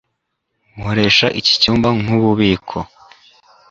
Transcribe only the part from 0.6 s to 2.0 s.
Nkoresha iki cyumba